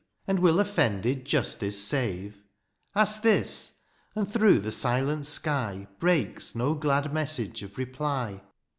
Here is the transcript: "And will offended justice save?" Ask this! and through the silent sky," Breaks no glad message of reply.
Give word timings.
"And 0.25 0.39
will 0.39 0.59
offended 0.59 1.25
justice 1.25 1.79
save?" 1.79 2.41
Ask 2.95 3.21
this! 3.21 3.77
and 4.15 4.27
through 4.27 4.57
the 4.57 4.71
silent 4.71 5.27
sky," 5.27 5.87
Breaks 5.99 6.55
no 6.55 6.73
glad 6.73 7.13
message 7.13 7.61
of 7.61 7.77
reply. 7.77 8.41